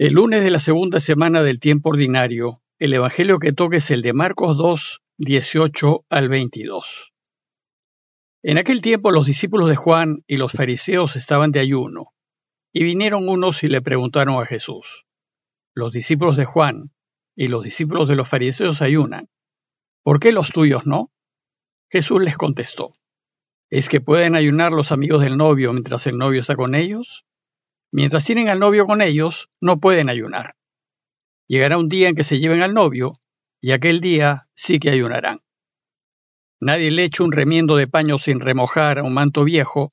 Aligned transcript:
El 0.00 0.14
lunes 0.14 0.42
de 0.42 0.50
la 0.50 0.60
segunda 0.60 0.98
semana 0.98 1.42
del 1.42 1.60
tiempo 1.60 1.90
ordinario, 1.90 2.62
el 2.78 2.94
Evangelio 2.94 3.38
que 3.38 3.52
toque 3.52 3.76
es 3.76 3.90
el 3.90 4.00
de 4.00 4.14
Marcos 4.14 4.56
2, 4.56 5.02
18 5.18 6.06
al 6.08 6.30
22. 6.30 7.12
En 8.42 8.56
aquel 8.56 8.80
tiempo 8.80 9.10
los 9.10 9.26
discípulos 9.26 9.68
de 9.68 9.76
Juan 9.76 10.24
y 10.26 10.38
los 10.38 10.52
fariseos 10.52 11.16
estaban 11.16 11.52
de 11.52 11.60
ayuno, 11.60 12.14
y 12.72 12.82
vinieron 12.82 13.28
unos 13.28 13.62
y 13.62 13.68
le 13.68 13.82
preguntaron 13.82 14.42
a 14.42 14.46
Jesús, 14.46 15.04
los 15.74 15.92
discípulos 15.92 16.38
de 16.38 16.46
Juan 16.46 16.94
y 17.36 17.48
los 17.48 17.62
discípulos 17.62 18.08
de 18.08 18.16
los 18.16 18.26
fariseos 18.26 18.80
ayunan, 18.80 19.28
¿por 20.02 20.18
qué 20.18 20.32
los 20.32 20.50
tuyos 20.50 20.86
no? 20.86 21.12
Jesús 21.90 22.22
les 22.22 22.38
contestó, 22.38 22.94
¿es 23.68 23.90
que 23.90 24.00
pueden 24.00 24.34
ayunar 24.34 24.72
los 24.72 24.92
amigos 24.92 25.22
del 25.22 25.36
novio 25.36 25.74
mientras 25.74 26.06
el 26.06 26.16
novio 26.16 26.40
está 26.40 26.56
con 26.56 26.74
ellos? 26.74 27.26
Mientras 27.92 28.24
tienen 28.24 28.48
al 28.48 28.60
novio 28.60 28.86
con 28.86 29.02
ellos, 29.02 29.50
no 29.60 29.80
pueden 29.80 30.08
ayunar. 30.08 30.54
Llegará 31.48 31.78
un 31.78 31.88
día 31.88 32.08
en 32.08 32.14
que 32.14 32.24
se 32.24 32.38
lleven 32.38 32.62
al 32.62 32.74
novio, 32.74 33.18
y 33.60 33.72
aquel 33.72 34.00
día 34.00 34.48
sí 34.54 34.78
que 34.78 34.90
ayunarán. 34.90 35.40
Nadie 36.60 36.90
le 36.90 37.04
echa 37.04 37.24
un 37.24 37.32
remiendo 37.32 37.76
de 37.76 37.88
paño 37.88 38.18
sin 38.18 38.38
remojar 38.38 38.98
a 38.98 39.02
un 39.02 39.14
manto 39.14 39.44
viejo, 39.44 39.92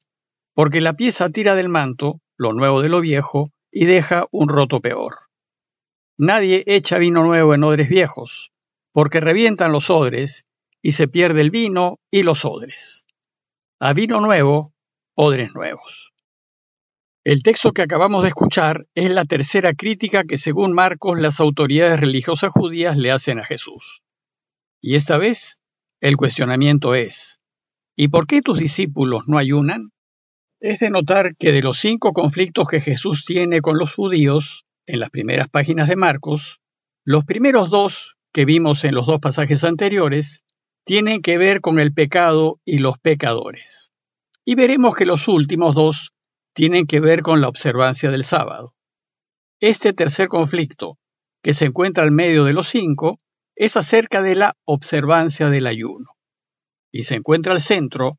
porque 0.54 0.81
la 0.81 0.94
pieza 0.94 1.30
tira 1.30 1.55
del 1.55 1.70
manto, 1.70 2.21
lo 2.38 2.54
nuevo 2.54 2.81
de 2.81 2.90
lo 2.90 3.02
viejo, 3.02 3.52
y 3.71 3.85
deja 3.85 4.27
un 4.32 4.49
roto 4.49 4.82
peor. 4.82 5.16
Nadie 6.18 6.63
echa 6.68 6.98
vino 6.98 7.23
nuevo 7.23 7.54
en 7.54 7.63
odres 7.63 7.90
viejos, 7.90 8.52
porque 8.91 9.20
revientan 9.20 9.71
los 9.71 9.90
odres, 9.90 10.45
y 10.82 10.91
se 10.91 11.07
pierde 11.07 11.41
el 11.41 11.52
vino 11.52 11.99
y 12.12 12.23
los 12.23 12.45
odres. 12.45 13.05
A 13.79 13.93
vino 13.93 14.20
nuevo, 14.21 14.73
odres 15.16 15.54
nuevos. 15.54 16.13
El 17.27 17.44
texto 17.44 17.73
que 17.73 17.81
acabamos 17.81 18.23
de 18.23 18.30
escuchar 18.30 18.88
es 18.95 19.12
la 19.12 19.26
tercera 19.26 19.73
crítica 19.73 20.23
que 20.23 20.38
según 20.38 20.72
Marcos 20.72 21.20
las 21.20 21.41
autoridades 21.41 21.99
religiosas 21.99 22.52
judías 22.52 22.95
le 22.95 23.12
hacen 23.12 23.38
a 23.38 23.43
Jesús. 23.43 24.01
Y 24.79 24.96
esta 24.96 25.18
vez 25.18 25.60
el 25.99 26.16
cuestionamiento 26.16 26.96
es, 26.96 27.41
¿y 27.98 28.07
por 28.07 28.27
qué 28.27 28.41
tus 28.41 28.60
discípulos 28.60 29.24
no 29.27 29.38
ayunan? 29.38 29.91
Es 30.62 30.79
de 30.79 30.90
notar 30.90 31.35
que 31.35 31.51
de 31.51 31.62
los 31.62 31.79
cinco 31.79 32.13
conflictos 32.13 32.70
que 32.70 32.79
Jesús 32.79 33.26
tiene 33.26 33.60
con 33.60 33.77
los 33.77 33.94
judíos 33.94 34.66
en 34.85 35.01
las 35.01 35.10
primeras 35.10 35.49
páginas 35.49 35.90
de 35.90 35.98
Marcos, 35.98 36.62
los 37.04 37.26
primeros 37.26 37.70
dos 37.70 38.16
que 38.32 38.46
vimos 38.46 38.85
en 38.85 38.96
los 38.96 39.05
dos 39.05 39.20
pasajes 39.20 39.66
anteriores 39.66 40.46
tienen 40.85 41.21
que 41.21 41.38
ver 41.38 41.60
con 41.60 41.77
el 41.79 41.94
pecado 41.94 42.62
y 42.63 42.77
los 42.77 42.98
pecadores. 42.99 43.91
Y 44.46 44.55
veremos 44.55 44.96
que 44.96 45.05
los 45.05 45.27
últimos 45.27 45.76
dos 45.76 46.13
tienen 46.58 46.88
que 46.88 47.00
ver 47.00 47.22
con 47.22 47.40
la 47.40 47.50
observancia 47.50 48.10
del 48.10 48.24
sábado. 48.24 48.74
Este 49.60 49.94
tercer 49.94 50.27
conflicto, 50.27 50.98
que 51.44 51.54
se 51.54 51.66
encuentra 51.66 52.04
al 52.04 52.10
medio 52.10 52.46
de 52.46 52.54
los 52.54 52.68
cinco, 52.68 53.20
es 53.55 53.77
acerca 53.77 54.24
de 54.24 54.34
la 54.34 54.55
observancia 54.66 55.52
del 55.52 55.68
ayuno. 55.68 56.13
Y 56.91 57.04
se 57.04 57.13
encuentra 57.13 57.54
al 57.54 57.62
centro, 57.62 58.18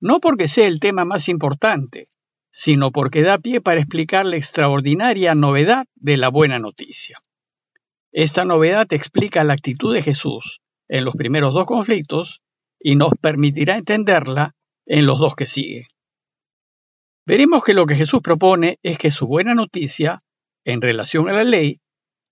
no 0.00 0.20
porque 0.20 0.46
sea 0.46 0.68
el 0.68 0.78
tema 0.78 1.04
más 1.04 1.28
importante, 1.28 2.06
sino 2.52 2.92
porque 2.92 3.22
da 3.22 3.38
pie 3.38 3.60
para 3.60 3.80
explicar 3.80 4.26
la 4.26 4.36
extraordinaria 4.36 5.34
novedad 5.34 5.86
de 5.96 6.18
la 6.18 6.28
buena 6.28 6.60
noticia. 6.60 7.18
Esta 8.12 8.44
novedad 8.44 8.86
explica 8.92 9.42
la 9.42 9.54
actitud 9.54 9.92
de 9.92 10.02
Jesús 10.02 10.60
en 10.86 11.04
los 11.04 11.16
primeros 11.16 11.52
dos 11.52 11.66
conflictos 11.66 12.42
y 12.78 12.94
nos 12.94 13.10
permitirá 13.20 13.76
entenderla 13.76 14.54
en 14.86 15.04
los 15.04 15.18
dos 15.18 15.34
que 15.34 15.48
siguen. 15.48 15.86
Veremos 17.24 17.62
que 17.62 17.74
lo 17.74 17.86
que 17.86 17.94
Jesús 17.94 18.20
propone 18.20 18.78
es 18.82 18.98
que 18.98 19.10
su 19.10 19.26
buena 19.26 19.54
noticia, 19.54 20.20
en 20.64 20.80
relación 20.80 21.28
a 21.28 21.32
la 21.32 21.44
ley, 21.44 21.80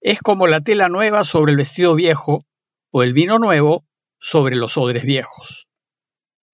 es 0.00 0.20
como 0.20 0.46
la 0.46 0.62
tela 0.62 0.88
nueva 0.88 1.24
sobre 1.24 1.52
el 1.52 1.58
vestido 1.58 1.94
viejo 1.94 2.46
o 2.90 3.02
el 3.02 3.12
vino 3.12 3.38
nuevo 3.38 3.84
sobre 4.18 4.56
los 4.56 4.76
odres 4.76 5.04
viejos. 5.04 5.68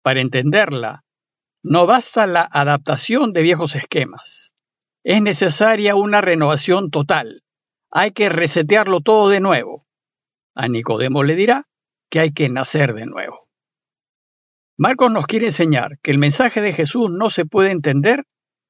Para 0.02 0.20
entenderla, 0.20 1.04
no 1.62 1.86
basta 1.86 2.26
la 2.26 2.42
adaptación 2.42 3.32
de 3.32 3.42
viejos 3.42 3.74
esquemas. 3.74 4.52
Es 5.02 5.22
necesaria 5.22 5.94
una 5.94 6.20
renovación 6.20 6.90
total. 6.90 7.42
Hay 7.90 8.12
que 8.12 8.28
resetearlo 8.28 9.00
todo 9.00 9.30
de 9.30 9.40
nuevo. 9.40 9.86
A 10.54 10.68
Nicodemo 10.68 11.22
le 11.22 11.36
dirá 11.36 11.68
que 12.10 12.20
hay 12.20 12.32
que 12.32 12.48
nacer 12.48 12.92
de 12.92 13.06
nuevo. 13.06 13.45
Marcos 14.78 15.10
nos 15.10 15.26
quiere 15.26 15.46
enseñar 15.46 15.98
que 16.02 16.10
el 16.10 16.18
mensaje 16.18 16.60
de 16.60 16.74
Jesús 16.74 17.10
no 17.10 17.30
se 17.30 17.46
puede 17.46 17.70
entender 17.70 18.24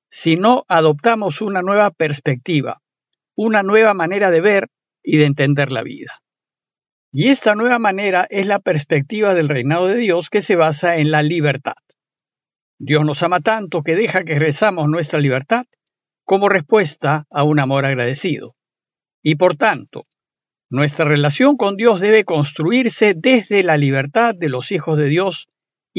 si 0.08 0.36
no 0.36 0.64
adoptamos 0.68 1.40
una 1.40 1.62
nueva 1.62 1.90
perspectiva, 1.90 2.80
una 3.34 3.64
nueva 3.64 3.92
manera 3.92 4.30
de 4.30 4.40
ver 4.40 4.68
y 5.02 5.18
de 5.18 5.26
entender 5.26 5.72
la 5.72 5.82
vida. 5.82 6.22
Y 7.10 7.28
esta 7.28 7.56
nueva 7.56 7.80
manera 7.80 8.26
es 8.30 8.46
la 8.46 8.60
perspectiva 8.60 9.34
del 9.34 9.48
reinado 9.48 9.88
de 9.88 9.96
Dios 9.96 10.30
que 10.30 10.42
se 10.42 10.54
basa 10.54 10.98
en 10.98 11.10
la 11.10 11.22
libertad. 11.22 11.74
Dios 12.78 13.04
nos 13.04 13.22
ama 13.24 13.40
tanto 13.40 13.82
que 13.82 13.96
deja 13.96 14.24
que 14.24 14.38
rezamos 14.38 14.88
nuestra 14.88 15.18
libertad 15.18 15.64
como 16.24 16.48
respuesta 16.48 17.26
a 17.30 17.42
un 17.42 17.58
amor 17.58 17.84
agradecido. 17.84 18.54
Y 19.22 19.36
por 19.36 19.56
tanto, 19.56 20.06
nuestra 20.70 21.04
relación 21.04 21.56
con 21.56 21.76
Dios 21.76 22.00
debe 22.00 22.24
construirse 22.24 23.14
desde 23.16 23.64
la 23.64 23.76
libertad 23.76 24.34
de 24.36 24.50
los 24.50 24.70
hijos 24.70 24.98
de 24.98 25.06
Dios 25.06 25.48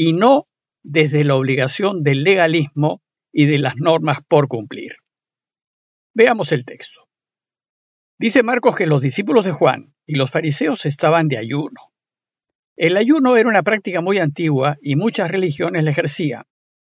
y 0.00 0.12
no 0.12 0.46
desde 0.84 1.24
la 1.24 1.34
obligación 1.34 2.04
del 2.04 2.22
legalismo 2.22 3.02
y 3.32 3.46
de 3.46 3.58
las 3.58 3.74
normas 3.78 4.20
por 4.28 4.46
cumplir. 4.46 4.92
Veamos 6.14 6.52
el 6.52 6.64
texto. 6.64 7.08
Dice 8.16 8.44
Marcos 8.44 8.76
que 8.76 8.86
los 8.86 9.02
discípulos 9.02 9.44
de 9.44 9.50
Juan 9.50 9.96
y 10.06 10.14
los 10.14 10.30
fariseos 10.30 10.86
estaban 10.86 11.26
de 11.26 11.38
ayuno. 11.38 11.92
El 12.76 12.96
ayuno 12.96 13.36
era 13.36 13.48
una 13.48 13.64
práctica 13.64 14.00
muy 14.00 14.20
antigua 14.20 14.78
y 14.80 14.94
muchas 14.94 15.32
religiones 15.32 15.82
la 15.82 15.90
ejercían, 15.90 16.44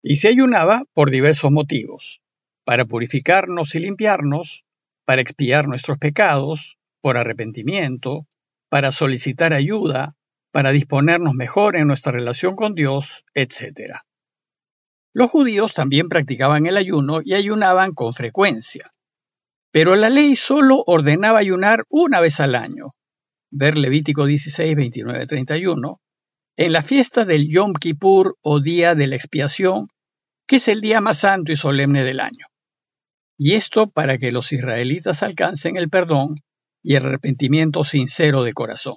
y 0.02 0.16
se 0.16 0.28
ayunaba 0.28 0.84
por 0.92 1.10
diversos 1.10 1.50
motivos, 1.50 2.20
para 2.66 2.84
purificarnos 2.84 3.74
y 3.76 3.78
limpiarnos, 3.78 4.66
para 5.06 5.22
expiar 5.22 5.68
nuestros 5.68 5.96
pecados, 5.96 6.76
por 7.00 7.16
arrepentimiento, 7.16 8.26
para 8.68 8.92
solicitar 8.92 9.54
ayuda, 9.54 10.16
para 10.52 10.72
disponernos 10.72 11.34
mejor 11.34 11.76
en 11.76 11.86
nuestra 11.86 12.12
relación 12.12 12.56
con 12.56 12.74
Dios, 12.74 13.24
etc. 13.34 13.98
Los 15.12 15.30
judíos 15.30 15.74
también 15.74 16.08
practicaban 16.08 16.66
el 16.66 16.76
ayuno 16.76 17.20
y 17.24 17.34
ayunaban 17.34 17.92
con 17.94 18.14
frecuencia, 18.14 18.92
pero 19.72 19.94
la 19.96 20.10
ley 20.10 20.36
solo 20.36 20.82
ordenaba 20.86 21.38
ayunar 21.38 21.84
una 21.88 22.20
vez 22.20 22.40
al 22.40 22.54
año, 22.54 22.94
ver 23.50 23.78
Levítico 23.78 24.26
16, 24.26 24.76
29, 24.76 25.26
31, 25.26 26.00
en 26.56 26.72
la 26.72 26.82
fiesta 26.82 27.24
del 27.24 27.48
Yom 27.48 27.74
Kippur 27.74 28.36
o 28.42 28.60
Día 28.60 28.94
de 28.94 29.06
la 29.06 29.16
Expiación, 29.16 29.88
que 30.46 30.56
es 30.56 30.68
el 30.68 30.80
día 30.80 31.00
más 31.00 31.18
santo 31.18 31.52
y 31.52 31.56
solemne 31.56 32.04
del 32.04 32.20
año. 32.20 32.46
Y 33.38 33.54
esto 33.54 33.88
para 33.88 34.18
que 34.18 34.32
los 34.32 34.52
israelitas 34.52 35.22
alcancen 35.22 35.76
el 35.76 35.88
perdón 35.88 36.42
y 36.82 36.96
el 36.96 37.06
arrepentimiento 37.06 37.84
sincero 37.84 38.42
de 38.42 38.52
corazón. 38.52 38.96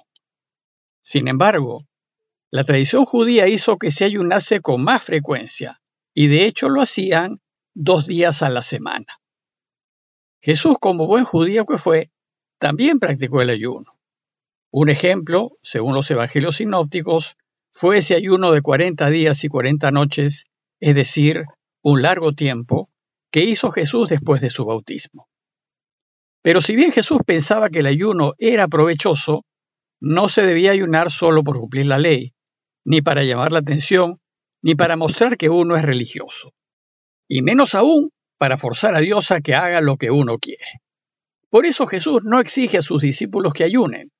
Sin 1.04 1.28
embargo, 1.28 1.86
la 2.50 2.64
tradición 2.64 3.04
judía 3.04 3.46
hizo 3.46 3.76
que 3.76 3.90
se 3.90 4.06
ayunase 4.06 4.60
con 4.60 4.82
más 4.82 5.04
frecuencia, 5.04 5.82
y 6.14 6.28
de 6.28 6.46
hecho 6.46 6.70
lo 6.70 6.80
hacían 6.80 7.40
dos 7.74 8.06
días 8.06 8.42
a 8.42 8.48
la 8.48 8.62
semana. 8.62 9.20
Jesús, 10.40 10.76
como 10.80 11.06
buen 11.06 11.24
judío 11.24 11.66
que 11.66 11.76
fue, 11.76 12.10
también 12.58 13.00
practicó 13.00 13.42
el 13.42 13.50
ayuno. 13.50 13.98
Un 14.70 14.88
ejemplo, 14.88 15.58
según 15.62 15.94
los 15.94 16.10
evangelios 16.10 16.56
sinópticos, 16.56 17.36
fue 17.70 17.98
ese 17.98 18.14
ayuno 18.14 18.52
de 18.52 18.62
40 18.62 19.10
días 19.10 19.44
y 19.44 19.48
40 19.48 19.90
noches, 19.90 20.46
es 20.80 20.94
decir, 20.94 21.44
un 21.82 22.00
largo 22.00 22.32
tiempo, 22.32 22.88
que 23.30 23.44
hizo 23.44 23.70
Jesús 23.72 24.08
después 24.08 24.40
de 24.40 24.48
su 24.48 24.64
bautismo. 24.64 25.28
Pero 26.40 26.62
si 26.62 26.76
bien 26.76 26.92
Jesús 26.92 27.18
pensaba 27.26 27.68
que 27.68 27.80
el 27.80 27.86
ayuno 27.86 28.32
era 28.38 28.68
provechoso, 28.68 29.44
no 30.04 30.28
se 30.28 30.42
debía 30.42 30.70
ayunar 30.70 31.10
solo 31.10 31.42
por 31.42 31.58
cumplir 31.58 31.86
la 31.86 31.98
ley, 31.98 32.34
ni 32.84 33.00
para 33.00 33.24
llamar 33.24 33.52
la 33.52 33.60
atención, 33.60 34.20
ni 34.62 34.74
para 34.74 34.96
mostrar 34.96 35.38
que 35.38 35.48
uno 35.48 35.76
es 35.76 35.82
religioso, 35.82 36.52
y 37.26 37.40
menos 37.40 37.74
aún 37.74 38.10
para 38.38 38.58
forzar 38.58 38.94
a 38.94 39.00
Dios 39.00 39.30
a 39.30 39.40
que 39.40 39.54
haga 39.54 39.80
lo 39.80 39.96
que 39.96 40.10
uno 40.10 40.38
quiere. 40.38 40.82
Por 41.48 41.64
eso 41.64 41.86
Jesús 41.86 42.20
no 42.22 42.38
exige 42.38 42.78
a 42.78 42.82
sus 42.82 43.02
discípulos 43.02 43.54
que 43.54 43.64
ayunen. 43.64 44.10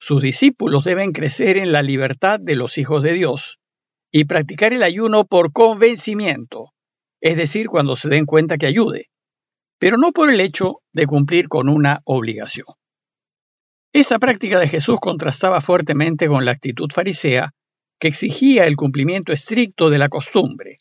Sus 0.00 0.20
discípulos 0.22 0.82
deben 0.82 1.12
crecer 1.12 1.56
en 1.56 1.70
la 1.70 1.82
libertad 1.82 2.40
de 2.40 2.56
los 2.56 2.76
hijos 2.76 3.04
de 3.04 3.12
Dios 3.12 3.60
y 4.10 4.24
practicar 4.24 4.72
el 4.72 4.82
ayuno 4.82 5.24
por 5.24 5.52
convencimiento, 5.52 6.72
es 7.20 7.36
decir, 7.36 7.68
cuando 7.68 7.94
se 7.94 8.08
den 8.08 8.26
cuenta 8.26 8.58
que 8.58 8.66
ayude, 8.66 9.06
pero 9.78 9.98
no 9.98 10.10
por 10.10 10.30
el 10.30 10.40
hecho 10.40 10.80
de 10.92 11.06
cumplir 11.06 11.48
con 11.48 11.68
una 11.68 12.00
obligación. 12.04 12.66
Esta 13.92 14.18
práctica 14.18 14.58
de 14.58 14.68
Jesús 14.68 14.98
contrastaba 15.00 15.60
fuertemente 15.60 16.26
con 16.26 16.44
la 16.44 16.52
actitud 16.52 16.90
farisea 16.90 17.52
que 18.00 18.08
exigía 18.08 18.66
el 18.66 18.76
cumplimiento 18.76 19.32
estricto 19.32 19.90
de 19.90 19.98
la 19.98 20.08
costumbre. 20.08 20.78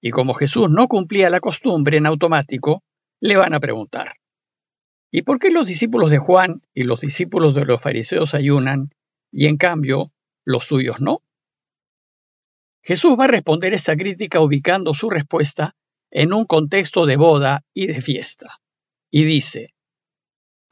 Y 0.00 0.10
como 0.10 0.34
Jesús 0.34 0.68
no 0.68 0.88
cumplía 0.88 1.30
la 1.30 1.40
costumbre 1.40 1.98
en 1.98 2.06
automático, 2.06 2.82
le 3.20 3.36
van 3.36 3.54
a 3.54 3.60
preguntar, 3.60 4.14
¿Y 5.14 5.22
por 5.22 5.38
qué 5.38 5.50
los 5.50 5.68
discípulos 5.68 6.10
de 6.10 6.18
Juan 6.18 6.62
y 6.72 6.84
los 6.84 7.00
discípulos 7.00 7.54
de 7.54 7.66
los 7.66 7.80
fariseos 7.80 8.34
ayunan 8.34 8.90
y 9.30 9.46
en 9.46 9.58
cambio 9.58 10.10
los 10.44 10.66
tuyos 10.66 11.00
no? 11.00 11.22
Jesús 12.82 13.16
va 13.18 13.24
a 13.24 13.28
responder 13.28 13.74
esta 13.74 13.94
crítica 13.94 14.40
ubicando 14.40 14.94
su 14.94 15.10
respuesta 15.10 15.76
en 16.10 16.32
un 16.32 16.46
contexto 16.46 17.04
de 17.04 17.16
boda 17.16 17.62
y 17.74 17.86
de 17.86 18.00
fiesta. 18.00 18.58
Y 19.10 19.24
dice, 19.24 19.74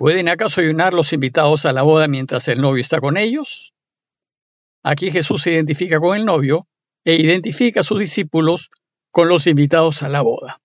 ¿pueden 0.00 0.31
acaso 0.31 0.62
ayunar 0.62 0.94
los 0.94 1.12
invitados 1.12 1.67
a 1.67 1.75
la 1.75 1.82
boda 1.82 2.08
mientras 2.08 2.49
el 2.49 2.62
novio 2.62 2.81
está 2.81 3.02
con 3.02 3.19
ellos? 3.19 3.75
Aquí 4.82 5.11
Jesús 5.11 5.43
se 5.43 5.52
identifica 5.52 6.00
con 6.00 6.17
el 6.17 6.25
novio 6.25 6.67
e 7.05 7.17
identifica 7.17 7.81
a 7.81 7.82
sus 7.82 8.00
discípulos 8.00 8.70
con 9.11 9.29
los 9.29 9.47
invitados 9.47 10.02
a 10.02 10.08
la 10.08 10.23
boda. 10.23 10.62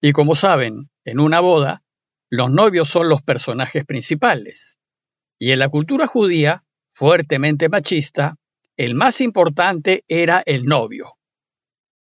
Y 0.00 0.12
como 0.12 0.34
saben, 0.34 0.88
en 1.04 1.20
una 1.20 1.40
boda, 1.40 1.82
los 2.30 2.50
novios 2.50 2.88
son 2.88 3.10
los 3.10 3.20
personajes 3.20 3.84
principales. 3.84 4.78
Y 5.38 5.50
en 5.50 5.58
la 5.58 5.68
cultura 5.68 6.06
judía, 6.06 6.64
fuertemente 6.88 7.68
machista, 7.68 8.36
el 8.78 8.94
más 8.94 9.20
importante 9.20 10.04
era 10.08 10.42
el 10.46 10.64
novio. 10.64 11.18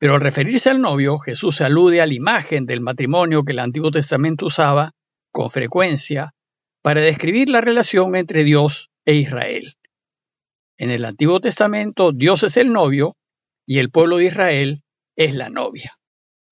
Pero 0.01 0.17
al 0.17 0.21
referirse 0.21 0.69
al 0.69 0.81
novio, 0.81 1.17
Jesús 1.21 1.61
alude 1.61 2.01
a 2.01 2.09
la 2.09 2.15
imagen 2.15 2.67
del 2.67 2.81
matrimonio 2.81 3.45
que 3.45 3.53
el 3.53 3.61
Antiguo 3.61 3.93
Testamento 3.93 4.47
usaba 4.47 4.95
con 5.35 5.51
frecuencia 5.51 6.33
para 6.81 7.01
describir 7.01 7.49
la 7.49 7.61
relación 7.61 8.15
entre 8.15 8.45
Dios 8.45 8.91
e 9.05 9.17
Israel. 9.17 9.75
En 10.79 10.91
el 10.91 11.05
Antiguo 11.05 11.41
Testamento 11.41 12.13
Dios 12.13 12.45
es 12.45 12.57
el 12.57 12.73
novio 12.73 13.17
y 13.67 13.81
el 13.81 13.91
pueblo 13.91 14.19
de 14.19 14.27
Israel 14.27 14.83
es 15.17 15.35
la 15.35 15.51
novia. 15.51 15.99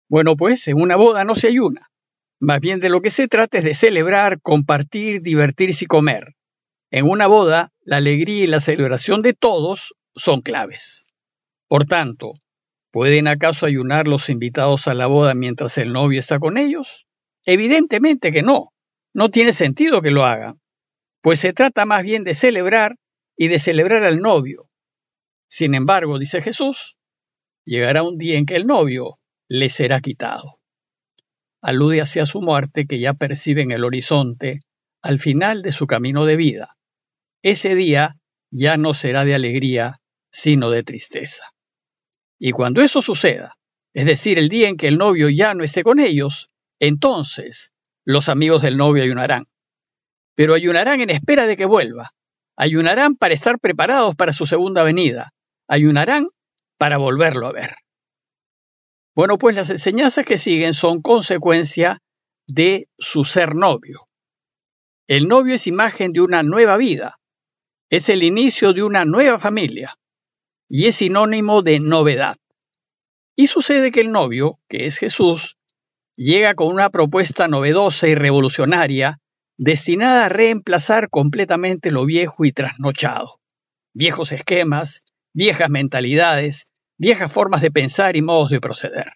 Bueno, 0.08 0.37
pues 0.37 0.67
en 0.67 0.81
una 0.81 0.96
boda 0.96 1.25
no 1.25 1.37
se 1.37 1.46
ayuna. 1.46 1.90
Más 2.40 2.61
bien 2.61 2.81
de 2.81 2.90
lo 2.90 3.02
que 3.02 3.11
se 3.11 3.29
trata 3.29 3.58
es 3.58 3.64
de 3.64 3.75
celebrar, 3.75 4.40
compartir, 4.40 5.23
divertirse 5.23 5.84
y 5.84 5.88
comer. 5.88 6.34
En 6.90 7.08
una 7.08 7.29
boda, 7.29 7.70
la 7.82 7.99
alegría 7.99 8.43
y 8.43 8.49
la 8.49 8.61
celebración 8.61 9.23
de 9.23 9.32
todos 9.32 9.94
son 10.17 10.40
claves. 10.40 11.06
Por 11.69 11.87
tanto, 11.87 12.32
¿pueden 12.90 13.29
acaso 13.29 13.64
ayunar 13.64 14.08
los 14.08 14.29
invitados 14.29 14.88
a 14.88 14.94
la 14.94 15.06
boda 15.06 15.34
mientras 15.34 15.79
el 15.79 15.93
novio 15.93 16.19
está 16.19 16.40
con 16.40 16.58
ellos? 16.58 17.06
Evidentemente 17.44 18.32
que 18.32 18.43
no. 18.43 18.71
No 19.14 19.30
tiene 19.30 19.52
sentido 19.52 20.02
que 20.02 20.10
lo 20.10 20.24
hagan, 20.24 20.60
pues 21.20 21.40
se 21.40 21.52
trata 21.52 21.84
más 21.84 22.02
bien 22.02 22.24
de 22.24 22.34
celebrar 22.34 22.96
y 23.36 23.48
de 23.48 23.58
celebrar 23.58 24.04
al 24.04 24.18
novio. 24.18 24.70
Sin 25.48 25.74
embargo, 25.74 26.18
dice 26.18 26.40
Jesús, 26.40 26.96
llegará 27.64 28.02
un 28.02 28.18
día 28.18 28.38
en 28.38 28.46
que 28.46 28.56
el 28.56 28.66
novio 28.66 29.18
le 29.48 29.68
será 29.68 30.00
quitado. 30.00 30.58
Alude 31.60 32.00
hacia 32.00 32.26
su 32.26 32.40
muerte 32.40 32.86
que 32.86 32.98
ya 32.98 33.14
percibe 33.14 33.62
en 33.62 33.70
el 33.70 33.84
horizonte 33.84 34.60
al 35.02 35.18
final 35.18 35.62
de 35.62 35.72
su 35.72 35.86
camino 35.86 36.24
de 36.24 36.36
vida. 36.36 36.76
Ese 37.42 37.74
día 37.74 38.16
ya 38.50 38.76
no 38.76 38.94
será 38.94 39.24
de 39.24 39.34
alegría, 39.34 40.00
sino 40.30 40.70
de 40.70 40.82
tristeza. 40.82 41.52
Y 42.38 42.52
cuando 42.52 42.82
eso 42.82 43.02
suceda, 43.02 43.56
es 43.92 44.06
decir, 44.06 44.38
el 44.38 44.48
día 44.48 44.68
en 44.68 44.76
que 44.76 44.88
el 44.88 44.98
novio 44.98 45.28
ya 45.28 45.54
no 45.54 45.64
esté 45.64 45.82
con 45.82 46.00
ellos, 46.00 46.50
entonces 46.80 47.72
los 48.04 48.28
amigos 48.28 48.62
del 48.62 48.76
novio 48.76 49.02
ayunarán. 49.02 49.46
Pero 50.34 50.54
ayunarán 50.54 51.00
en 51.00 51.10
espera 51.10 51.46
de 51.46 51.56
que 51.56 51.66
vuelva. 51.66 52.12
Ayunarán 52.56 53.16
para 53.16 53.34
estar 53.34 53.58
preparados 53.58 54.14
para 54.16 54.32
su 54.32 54.46
segunda 54.46 54.82
venida. 54.82 55.32
Ayunarán 55.69 56.28
para 56.78 56.99
volverlo 56.99 57.46
a 57.46 57.52
ver. 57.52 57.76
Bueno, 59.14 59.38
pues 59.38 59.56
las 59.56 59.70
enseñanzas 59.70 60.25
que 60.25 60.38
siguen 60.38 60.75
son 60.75 61.02
consecuencia 61.02 62.00
de 62.46 62.88
su 62.99 63.25
ser 63.25 63.54
novio. 63.54 64.08
El 65.06 65.28
novio 65.28 65.55
es 65.55 65.66
imagen 65.66 66.10
de 66.10 66.20
una 66.20 66.43
nueva 66.43 66.76
vida, 66.76 67.19
es 67.90 68.08
el 68.08 68.22
inicio 68.22 68.72
de 68.72 68.82
una 68.82 69.05
nueva 69.05 69.38
familia 69.38 69.98
y 70.69 70.87
es 70.87 70.96
sinónimo 70.96 71.60
de 71.60 71.81
novedad. 71.81 72.38
Y 73.37 73.48
sucede 73.48 73.93
que 73.93 74.00
el 74.00 74.12
novio, 74.12 74.58
que 74.69 74.87
es 74.87 74.98
Jesús, 74.98 75.58
llega 76.16 76.54
con 76.54 76.68
una 76.68 76.90
propuesta 76.90 77.48
novedosa 77.48 78.08
y 78.08 78.14
revolucionaria 78.14 79.18
destinada 79.56 80.26
a 80.26 80.28
reemplazar 80.28 81.08
completamente 81.08 81.90
lo 81.90 82.04
viejo 82.04 82.44
y 82.44 82.52
trasnochado. 82.52 83.40
Viejos 83.94 84.32
esquemas, 84.32 85.02
viejas 85.34 85.70
mentalidades, 85.70 86.66
viejas 86.98 87.32
formas 87.32 87.60
de 87.60 87.70
pensar 87.70 88.16
y 88.16 88.22
modos 88.22 88.50
de 88.50 88.60
proceder. 88.60 89.12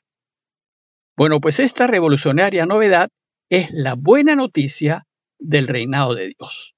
Bueno, 1.16 1.40
pues 1.40 1.60
esta 1.60 1.86
revolucionaria 1.86 2.66
novedad 2.66 3.08
es 3.48 3.70
la 3.70 3.94
buena 3.94 4.36
noticia 4.36 5.06
del 5.38 5.66
reinado 5.66 6.14
de 6.14 6.34
Dios. 6.38 6.74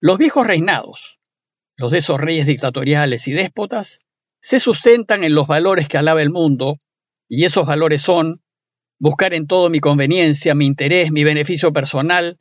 Los 0.00 0.18
viejos 0.18 0.46
reinados, 0.46 1.18
los 1.76 1.92
de 1.92 1.98
esos 1.98 2.20
reyes 2.20 2.46
dictatoriales 2.46 3.28
y 3.28 3.32
déspotas, 3.32 4.00
se 4.42 4.58
sustentan 4.58 5.22
en 5.22 5.34
los 5.34 5.46
valores 5.46 5.88
que 5.88 5.98
alaba 5.98 6.22
el 6.22 6.30
mundo, 6.30 6.78
y 7.28 7.44
esos 7.44 7.66
valores 7.66 8.02
son 8.02 8.42
buscar 9.00 9.32
en 9.34 9.46
todo 9.46 9.70
mi 9.70 9.80
conveniencia, 9.80 10.54
mi 10.54 10.66
interés, 10.66 11.10
mi 11.10 11.24
beneficio 11.24 11.72
personal, 11.72 12.38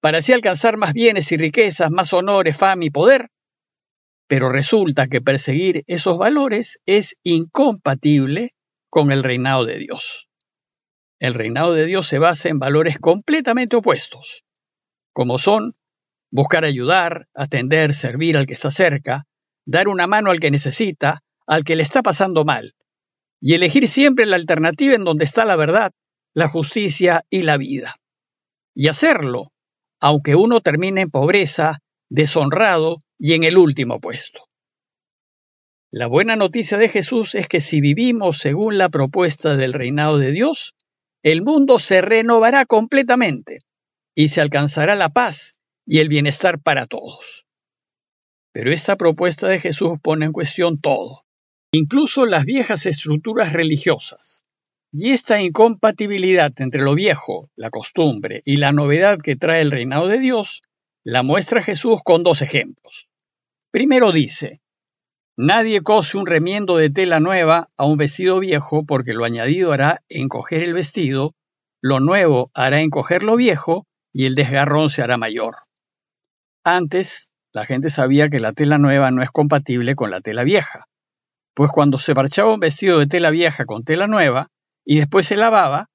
para 0.00 0.18
así 0.18 0.32
alcanzar 0.32 0.76
más 0.76 0.92
bienes 0.92 1.30
y 1.32 1.36
riquezas, 1.36 1.90
más 1.90 2.12
honores, 2.12 2.56
fama 2.56 2.84
y 2.84 2.90
poder, 2.90 3.30
pero 4.28 4.50
resulta 4.50 5.08
que 5.08 5.20
perseguir 5.20 5.82
esos 5.86 6.16
valores 6.16 6.80
es 6.86 7.16
incompatible 7.24 8.54
con 8.88 9.10
el 9.10 9.24
reinado 9.24 9.64
de 9.64 9.78
Dios. 9.78 10.28
El 11.18 11.34
reinado 11.34 11.74
de 11.74 11.86
Dios 11.86 12.06
se 12.06 12.18
basa 12.18 12.48
en 12.48 12.58
valores 12.60 12.98
completamente 12.98 13.76
opuestos, 13.76 14.44
como 15.12 15.38
son 15.38 15.74
buscar 16.30 16.64
ayudar, 16.64 17.28
atender, 17.34 17.94
servir 17.94 18.36
al 18.36 18.46
que 18.46 18.54
está 18.54 18.70
cerca, 18.70 19.26
dar 19.64 19.88
una 19.88 20.06
mano 20.06 20.30
al 20.30 20.38
que 20.38 20.50
necesita, 20.50 21.22
al 21.46 21.64
que 21.64 21.74
le 21.74 21.82
está 21.82 22.02
pasando 22.02 22.44
mal, 22.44 22.74
y 23.40 23.54
elegir 23.54 23.88
siempre 23.88 24.26
la 24.26 24.36
alternativa 24.36 24.94
en 24.94 25.04
donde 25.04 25.24
está 25.24 25.44
la 25.44 25.56
verdad, 25.56 25.92
la 26.34 26.48
justicia 26.48 27.24
y 27.30 27.42
la 27.42 27.56
vida. 27.56 27.96
Y 28.74 28.88
hacerlo, 28.88 29.52
aunque 30.00 30.34
uno 30.34 30.60
termine 30.60 31.02
en 31.02 31.10
pobreza, 31.10 31.80
deshonrado 32.10 32.98
y 33.18 33.34
en 33.34 33.44
el 33.44 33.56
último 33.56 34.00
puesto. 34.00 34.46
La 35.90 36.08
buena 36.08 36.36
noticia 36.36 36.78
de 36.78 36.88
Jesús 36.88 37.34
es 37.34 37.48
que 37.48 37.60
si 37.60 37.80
vivimos 37.80 38.38
según 38.38 38.76
la 38.76 38.88
propuesta 38.88 39.56
del 39.56 39.72
reinado 39.72 40.18
de 40.18 40.32
Dios, 40.32 40.74
el 41.22 41.42
mundo 41.42 41.78
se 41.78 42.02
renovará 42.02 42.66
completamente 42.66 43.60
y 44.14 44.28
se 44.28 44.40
alcanzará 44.40 44.94
la 44.94 45.08
paz 45.10 45.56
y 45.86 46.00
el 46.00 46.08
bienestar 46.08 46.60
para 46.60 46.86
todos. 46.86 47.46
Pero 48.52 48.72
esta 48.72 48.96
propuesta 48.96 49.48
de 49.48 49.60
Jesús 49.60 49.98
pone 50.02 50.26
en 50.26 50.32
cuestión 50.32 50.80
todo, 50.80 51.25
incluso 51.76 52.26
las 52.26 52.44
viejas 52.44 52.86
estructuras 52.86 53.52
religiosas. 53.52 54.46
Y 54.92 55.10
esta 55.10 55.40
incompatibilidad 55.40 56.52
entre 56.58 56.82
lo 56.82 56.94
viejo, 56.94 57.50
la 57.56 57.70
costumbre 57.70 58.42
y 58.44 58.56
la 58.56 58.72
novedad 58.72 59.18
que 59.18 59.36
trae 59.36 59.60
el 59.60 59.70
reinado 59.70 60.08
de 60.08 60.18
Dios 60.18 60.62
la 61.04 61.22
muestra 61.22 61.62
Jesús 61.62 62.00
con 62.04 62.24
dos 62.24 62.42
ejemplos. 62.42 63.08
Primero 63.70 64.10
dice, 64.10 64.60
Nadie 65.36 65.82
cose 65.82 66.16
un 66.16 66.26
remiendo 66.26 66.78
de 66.78 66.88
tela 66.88 67.20
nueva 67.20 67.68
a 67.76 67.84
un 67.84 67.98
vestido 67.98 68.40
viejo 68.40 68.84
porque 68.86 69.12
lo 69.12 69.24
añadido 69.24 69.72
hará 69.72 70.02
encoger 70.08 70.62
el 70.62 70.72
vestido, 70.72 71.34
lo 71.82 72.00
nuevo 72.00 72.50
hará 72.54 72.80
encoger 72.80 73.22
lo 73.22 73.36
viejo 73.36 73.86
y 74.12 74.24
el 74.24 74.34
desgarrón 74.34 74.88
se 74.88 75.02
hará 75.02 75.18
mayor. 75.18 75.56
Antes, 76.64 77.28
la 77.52 77.66
gente 77.66 77.90
sabía 77.90 78.30
que 78.30 78.40
la 78.40 78.52
tela 78.52 78.78
nueva 78.78 79.10
no 79.10 79.22
es 79.22 79.30
compatible 79.30 79.94
con 79.94 80.10
la 80.10 80.22
tela 80.22 80.42
vieja, 80.42 80.88
pues 81.56 81.70
cuando 81.72 81.98
se 81.98 82.14
parchaba 82.14 82.52
un 82.52 82.60
vestido 82.60 82.98
de 82.98 83.06
tela 83.06 83.30
vieja 83.30 83.64
con 83.64 83.82
tela 83.82 84.06
nueva 84.06 84.50
y 84.84 84.98
después 84.98 85.26
se 85.26 85.36
lavaba, 85.36 85.88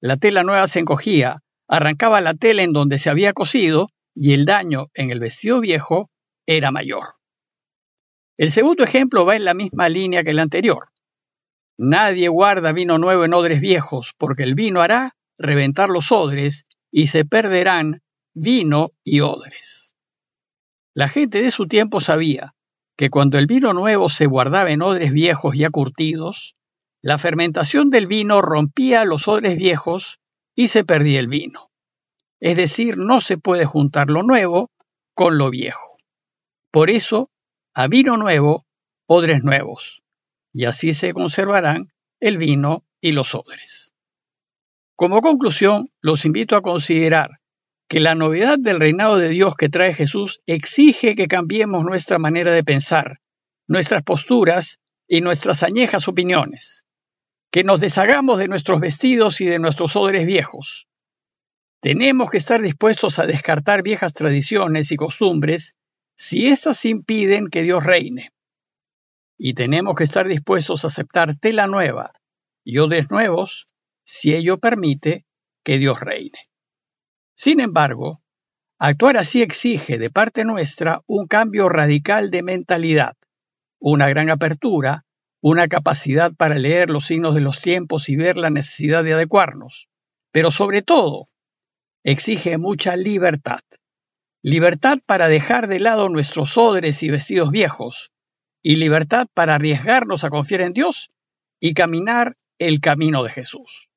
la 0.00 0.16
tela 0.16 0.42
nueva 0.42 0.66
se 0.66 0.80
encogía, 0.80 1.38
arrancaba 1.68 2.20
la 2.20 2.34
tela 2.34 2.64
en 2.64 2.72
donde 2.72 2.98
se 2.98 3.10
había 3.10 3.32
cosido 3.32 3.90
y 4.12 4.34
el 4.34 4.44
daño 4.44 4.88
en 4.92 5.12
el 5.12 5.20
vestido 5.20 5.60
viejo 5.60 6.10
era 6.46 6.72
mayor. 6.72 7.14
El 8.36 8.50
segundo 8.50 8.82
ejemplo 8.82 9.24
va 9.24 9.36
en 9.36 9.44
la 9.44 9.54
misma 9.54 9.88
línea 9.88 10.24
que 10.24 10.30
el 10.30 10.40
anterior. 10.40 10.88
Nadie 11.78 12.26
guarda 12.26 12.72
vino 12.72 12.98
nuevo 12.98 13.24
en 13.24 13.34
odres 13.34 13.60
viejos, 13.60 14.14
porque 14.18 14.42
el 14.42 14.56
vino 14.56 14.80
hará 14.80 15.14
reventar 15.38 15.90
los 15.90 16.10
odres 16.10 16.66
y 16.90 17.06
se 17.06 17.24
perderán 17.24 18.02
vino 18.34 18.90
y 19.04 19.20
odres. 19.20 19.94
La 20.92 21.08
gente 21.08 21.40
de 21.40 21.52
su 21.52 21.68
tiempo 21.68 22.00
sabía 22.00 22.54
que 22.96 23.10
cuando 23.10 23.38
el 23.38 23.46
vino 23.46 23.72
nuevo 23.72 24.08
se 24.08 24.26
guardaba 24.26 24.70
en 24.70 24.82
odres 24.82 25.12
viejos 25.12 25.54
ya 25.56 25.70
curtidos, 25.70 26.56
la 27.02 27.18
fermentación 27.18 27.90
del 27.90 28.06
vino 28.06 28.40
rompía 28.40 29.04
los 29.04 29.28
odres 29.28 29.56
viejos 29.56 30.20
y 30.54 30.68
se 30.68 30.84
perdía 30.84 31.20
el 31.20 31.28
vino. 31.28 31.70
Es 32.40 32.56
decir, 32.56 32.96
no 32.96 33.20
se 33.20 33.36
puede 33.36 33.64
juntar 33.64 34.10
lo 34.10 34.22
nuevo 34.22 34.70
con 35.14 35.38
lo 35.38 35.50
viejo. 35.50 35.98
Por 36.70 36.90
eso, 36.90 37.30
a 37.74 37.88
vino 37.88 38.16
nuevo, 38.16 38.66
odres 39.06 39.42
nuevos, 39.44 40.02
y 40.52 40.64
así 40.64 40.92
se 40.92 41.12
conservarán 41.12 41.92
el 42.20 42.38
vino 42.38 42.84
y 43.00 43.12
los 43.12 43.34
odres. 43.34 43.92
Como 44.96 45.20
conclusión, 45.20 45.90
los 46.00 46.24
invito 46.24 46.56
a 46.56 46.62
considerar 46.62 47.40
que 47.88 48.00
la 48.00 48.14
novedad 48.14 48.58
del 48.58 48.80
reinado 48.80 49.18
de 49.18 49.28
Dios 49.28 49.54
que 49.56 49.68
trae 49.68 49.94
Jesús 49.94 50.40
exige 50.46 51.14
que 51.14 51.28
cambiemos 51.28 51.84
nuestra 51.84 52.18
manera 52.18 52.52
de 52.52 52.64
pensar, 52.64 53.20
nuestras 53.68 54.02
posturas 54.02 54.78
y 55.06 55.20
nuestras 55.20 55.62
añejas 55.62 56.08
opiniones, 56.08 56.86
que 57.50 57.64
nos 57.64 57.80
deshagamos 57.80 58.38
de 58.38 58.48
nuestros 58.48 58.80
vestidos 58.80 59.40
y 59.40 59.46
de 59.46 59.58
nuestros 59.58 59.96
odres 59.96 60.26
viejos. 60.26 60.88
Tenemos 61.80 62.30
que 62.30 62.38
estar 62.38 62.62
dispuestos 62.62 63.18
a 63.18 63.26
descartar 63.26 63.82
viejas 63.82 64.14
tradiciones 64.14 64.90
y 64.90 64.96
costumbres 64.96 65.76
si 66.16 66.46
éstas 66.46 66.84
impiden 66.86 67.48
que 67.48 67.62
Dios 67.62 67.84
reine. 67.84 68.30
Y 69.36 69.54
tenemos 69.54 69.94
que 69.94 70.04
estar 70.04 70.26
dispuestos 70.26 70.84
a 70.84 70.88
aceptar 70.88 71.36
tela 71.36 71.66
nueva 71.66 72.12
y 72.64 72.78
odres 72.78 73.10
nuevos 73.10 73.66
si 74.04 74.34
ello 74.34 74.58
permite 74.58 75.26
que 75.62 75.78
Dios 75.78 76.00
reine. 76.00 76.48
Sin 77.34 77.60
embargo, 77.60 78.22
actuar 78.78 79.16
así 79.16 79.42
exige 79.42 79.98
de 79.98 80.10
parte 80.10 80.44
nuestra 80.44 81.02
un 81.06 81.26
cambio 81.26 81.68
radical 81.68 82.30
de 82.30 82.42
mentalidad, 82.42 83.16
una 83.80 84.08
gran 84.08 84.30
apertura, 84.30 85.04
una 85.42 85.68
capacidad 85.68 86.32
para 86.32 86.54
leer 86.54 86.90
los 86.90 87.06
signos 87.06 87.34
de 87.34 87.40
los 87.40 87.60
tiempos 87.60 88.08
y 88.08 88.16
ver 88.16 88.38
la 88.38 88.50
necesidad 88.50 89.04
de 89.04 89.14
adecuarnos, 89.14 89.88
pero 90.32 90.50
sobre 90.50 90.82
todo, 90.82 91.28
exige 92.04 92.56
mucha 92.56 92.96
libertad. 92.96 93.60
Libertad 94.42 94.98
para 95.04 95.28
dejar 95.28 95.68
de 95.68 95.80
lado 95.80 96.08
nuestros 96.08 96.56
odres 96.56 97.02
y 97.02 97.10
vestidos 97.10 97.50
viejos, 97.50 98.12
y 98.62 98.76
libertad 98.76 99.26
para 99.34 99.56
arriesgarnos 99.56 100.22
a 100.24 100.30
confiar 100.30 100.60
en 100.62 100.72
Dios 100.72 101.10
y 101.60 101.74
caminar 101.74 102.36
el 102.58 102.80
camino 102.80 103.22
de 103.22 103.30
Jesús. 103.30 103.88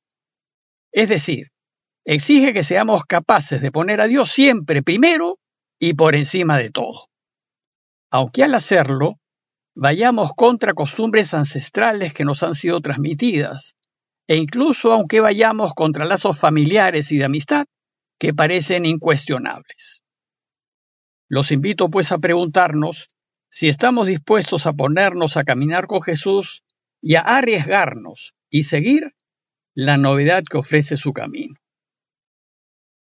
Es 0.92 1.10
decir, 1.10 1.52
exige 2.08 2.54
que 2.54 2.64
seamos 2.64 3.04
capaces 3.04 3.62
de 3.62 3.70
poner 3.70 4.00
a 4.00 4.08
Dios 4.08 4.32
siempre 4.32 4.82
primero 4.82 5.40
y 5.78 5.94
por 5.94 6.16
encima 6.16 6.58
de 6.58 6.72
todo. 6.72 7.10
Aunque 8.10 8.46
al 8.46 8.56
hacerlo, 8.56 9.20
vayamos 9.76 10.32
contra 10.34 10.74
costumbres 10.74 11.34
ancestrales 11.34 12.14
que 12.14 12.24
nos 12.24 12.44
han 12.44 12.54
sido 12.54 12.80
transmitidas, 12.80 13.76
e 14.26 14.38
incluso 14.38 14.94
aunque 14.94 15.20
vayamos 15.20 15.74
contra 15.74 16.06
lazos 16.06 16.40
familiares 16.40 17.12
y 17.12 17.18
de 17.18 17.26
amistad 17.26 17.66
que 18.18 18.34
parecen 18.34 18.86
incuestionables. 18.86 20.02
Los 21.28 21.52
invito 21.52 21.90
pues 21.90 22.14
a 22.14 22.20
preguntarnos 22.20 23.10
si 23.50 23.68
estamos 23.68 24.08
dispuestos 24.08 24.66
a 24.66 24.72
ponernos 24.72 25.36
a 25.36 25.44
caminar 25.44 25.88
con 25.88 26.02
Jesús 26.02 26.64
y 27.02 27.16
a 27.16 27.22
arriesgarnos 27.22 28.34
y 28.50 28.64
seguir 28.64 29.14
la 29.76 29.98
novedad 29.98 30.44
que 30.50 30.58
ofrece 30.58 30.96
su 30.96 31.12
camino. 31.12 31.56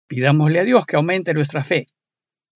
Pidámosle 0.06 0.60
a 0.60 0.64
Dios 0.64 0.86
que 0.86 0.96
aumente 0.96 1.34
nuestra 1.34 1.64
fe, 1.64 1.86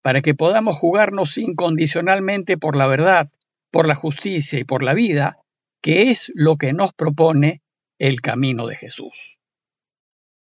para 0.02 0.23
que 0.23 0.35
podamos 0.35 0.76
jugarnos 0.76 1.37
incondicionalmente 1.38 2.57
por 2.57 2.76
la 2.76 2.87
verdad, 2.87 3.31
por 3.71 3.87
la 3.87 3.95
justicia 3.95 4.59
y 4.59 4.64
por 4.64 4.83
la 4.83 4.95
vida, 4.95 5.38
que 5.83 6.11
es 6.11 6.33
lo 6.35 6.57
que 6.57 6.73
nos 6.73 6.93
propone 6.93 7.62
el 7.99 8.21
camino 8.21 8.67
de 8.67 8.76
Jesús. 8.76 9.38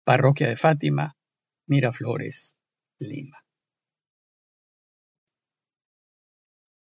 Parroquia 0.05 0.49
de 0.49 0.57
Fátima, 0.57 1.17
Miraflores, 1.67 2.57
Lima. 2.99 3.46